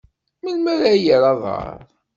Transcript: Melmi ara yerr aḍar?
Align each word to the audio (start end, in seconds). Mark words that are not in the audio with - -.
Melmi 0.41 0.71
ara 0.75 0.91
yerr 1.03 1.23
aḍar? 1.31 1.77